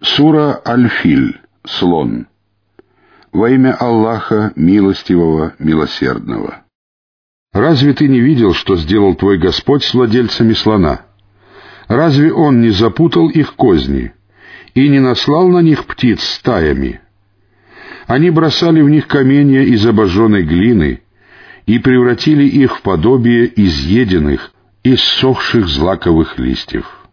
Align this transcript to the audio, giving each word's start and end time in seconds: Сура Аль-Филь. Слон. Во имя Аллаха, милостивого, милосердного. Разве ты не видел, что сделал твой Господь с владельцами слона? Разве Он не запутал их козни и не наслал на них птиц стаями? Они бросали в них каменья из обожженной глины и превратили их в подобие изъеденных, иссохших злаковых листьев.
Сура 0.00 0.60
Аль-Филь. 0.66 1.40
Слон. 1.66 2.26
Во 3.32 3.48
имя 3.48 3.72
Аллаха, 3.72 4.52
милостивого, 4.54 5.54
милосердного. 5.58 6.64
Разве 7.52 7.94
ты 7.94 8.08
не 8.08 8.20
видел, 8.20 8.52
что 8.52 8.76
сделал 8.76 9.14
твой 9.14 9.38
Господь 9.38 9.82
с 9.84 9.94
владельцами 9.94 10.52
слона? 10.52 11.02
Разве 11.88 12.32
Он 12.32 12.60
не 12.60 12.70
запутал 12.70 13.28
их 13.28 13.54
козни 13.54 14.12
и 14.74 14.88
не 14.88 15.00
наслал 15.00 15.48
на 15.48 15.60
них 15.60 15.86
птиц 15.86 16.22
стаями? 16.22 17.00
Они 18.06 18.30
бросали 18.30 18.82
в 18.82 18.90
них 18.90 19.06
каменья 19.06 19.62
из 19.62 19.86
обожженной 19.86 20.42
глины 20.42 21.02
и 21.66 21.78
превратили 21.78 22.44
их 22.44 22.78
в 22.78 22.82
подобие 22.82 23.50
изъеденных, 23.56 24.52
иссохших 24.82 25.66
злаковых 25.66 26.38
листьев. 26.38 27.03